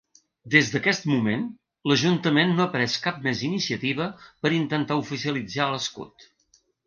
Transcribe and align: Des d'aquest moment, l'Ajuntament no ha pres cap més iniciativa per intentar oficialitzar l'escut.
Des 0.53 0.69
d'aquest 0.75 1.03
moment, 1.09 1.43
l'Ajuntament 1.91 2.55
no 2.55 2.63
ha 2.65 2.71
pres 2.77 2.97
cap 3.05 3.21
més 3.27 3.43
iniciativa 3.49 4.09
per 4.45 4.53
intentar 4.61 4.99
oficialitzar 5.05 5.71
l'escut. 5.75 6.27